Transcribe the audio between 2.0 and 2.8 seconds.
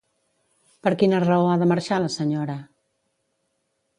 la senyora?